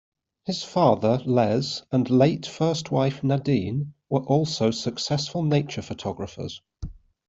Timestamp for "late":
2.09-2.47